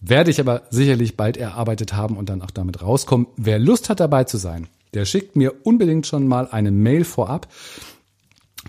Werde 0.00 0.30
ich 0.30 0.40
aber 0.40 0.62
sicherlich 0.70 1.16
bald 1.16 1.36
erarbeitet 1.36 1.94
haben 1.94 2.16
und 2.16 2.28
dann 2.28 2.42
auch 2.42 2.52
damit 2.52 2.82
rauskommen. 2.82 3.26
Wer 3.36 3.58
Lust 3.58 3.90
hat 3.90 4.00
dabei 4.00 4.24
zu 4.24 4.36
sein, 4.36 4.68
der 4.94 5.04
schickt 5.04 5.36
mir 5.36 5.54
unbedingt 5.64 6.06
schon 6.06 6.26
mal 6.28 6.48
eine 6.48 6.70
Mail 6.70 7.04
vorab. 7.04 7.48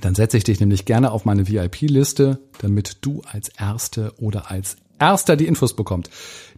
Dann 0.02 0.16
setze 0.16 0.38
ich 0.38 0.44
dich 0.44 0.60
nämlich 0.60 0.86
gerne 0.86 1.12
auf 1.12 1.26
meine 1.26 1.48
VIP-Liste, 1.48 2.40
damit 2.60 2.98
du 3.02 3.22
als 3.32 3.50
Erste 3.50 4.14
oder 4.18 4.50
als 4.50 4.78
Erster 5.00 5.36
die 5.36 5.46
Infos 5.48 5.76
bekommst. 5.76 6.10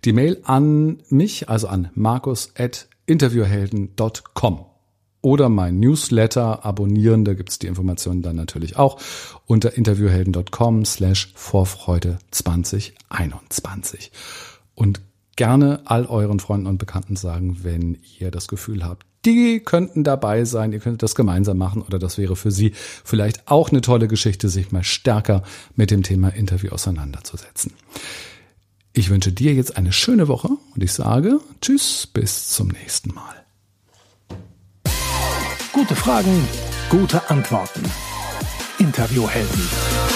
Die 0.04 0.12
Mail 0.14 0.40
an 0.44 1.02
mich, 1.10 1.50
also 1.50 1.68
an 1.68 1.90
markus.interviewhelden.com. 1.94 4.71
oder 5.22 5.50
mein 5.50 5.80
Newsletter 5.80 6.66
abonnieren. 6.66 7.26
Da 7.26 7.34
gibt's 7.34 7.60
die 7.60 7.68
Informationen 7.68 8.22
dann 8.22 8.36
natürlich 8.36 8.78
auch 8.78 9.00
unter 9.46 9.78
interviewhelden.com 9.78 10.86
slash 10.86 11.32
Vorfreude 11.36 12.20
2021. 12.32 14.12
Und 14.76 15.02
gerne 15.36 15.82
all 15.86 16.06
euren 16.06 16.40
Freunden 16.40 16.68
und 16.68 16.78
Bekannten 16.78 17.16
sagen, 17.16 17.60
wenn 17.64 17.98
ihr 18.20 18.32
das 18.32 18.48
Gefühl 18.48 18.84
habt, 18.84 19.06
die 19.26 19.60
könnten 19.60 20.04
dabei 20.04 20.46
sein, 20.46 20.74
ihr 20.74 20.80
könntet 20.80 21.04
das 21.04 21.16
gemeinsam 21.16 21.58
machen 21.58 21.84
oder 21.84 22.00
das 22.00 22.18
wäre 22.18 22.36
für 22.36 22.52
sie 22.52 22.74
vielleicht 22.76 23.48
auch 23.48 23.70
eine 23.70 23.82
tolle 23.82 24.08
Geschichte, 24.08 24.50
sich 24.50 24.72
mal 24.72 24.84
stärker 24.84 25.44
mit 25.76 25.92
dem 25.92 26.02
Thema 26.02 26.30
Interview 26.30 26.72
auseinanderzusetzen. 26.72 27.74
Ich 28.94 29.10
wünsche 29.10 29.32
dir 29.32 29.54
jetzt 29.54 29.78
eine 29.78 29.94
schöne 29.94 30.28
Woche 30.28 30.50
und 30.76 30.84
ich 30.84 30.92
sage 30.92 31.40
Tschüss, 31.62 32.08
bis 32.08 32.50
zum 32.50 32.70
nächsten 32.70 33.14
Mal. 33.14 33.41
Gute 35.82 35.96
Fragen, 35.96 36.48
gute 36.92 37.28
Antworten. 37.32 37.82
Interviewhelden. 38.78 40.11